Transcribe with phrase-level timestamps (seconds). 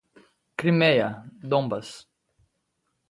[0.57, 1.09] Crimeia,
[1.43, 2.09] Donbass